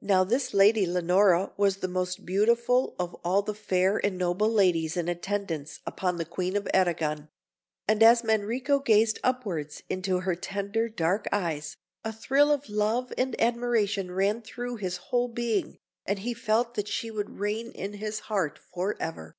[0.00, 4.96] Now, this Lady Leonora was the most beautiful of all the fair and noble ladies
[4.96, 7.28] in attendance upon the Queen of Arragon;
[7.86, 13.40] and as Manrico gazed upwards into her tender dark eyes, a thrill of love and
[13.40, 18.18] admiration ran through his whole being, and he felt that she would reign in his
[18.26, 19.36] heart for ever.